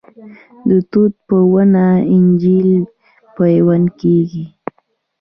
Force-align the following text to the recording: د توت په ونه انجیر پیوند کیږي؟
د 0.67 0.69
توت 0.91 1.13
په 1.27 1.37
ونه 1.51 1.85
انجیر 2.15 2.67
پیوند 3.35 3.87
کیږي؟ 3.99 4.45